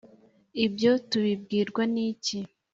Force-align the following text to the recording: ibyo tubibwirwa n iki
ibyo 0.65 0.91
tubibwirwa 1.09 1.83
n 1.93 1.95
iki 2.09 2.39